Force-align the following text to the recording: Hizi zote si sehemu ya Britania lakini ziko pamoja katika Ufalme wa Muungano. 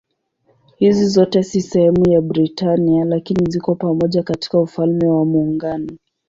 Hizi 0.77 1.05
zote 1.07 1.43
si 1.43 1.61
sehemu 1.61 2.09
ya 2.09 2.21
Britania 2.21 3.05
lakini 3.05 3.51
ziko 3.51 3.75
pamoja 3.75 4.23
katika 4.23 4.59
Ufalme 4.59 5.07
wa 5.07 5.25
Muungano. 5.25 5.97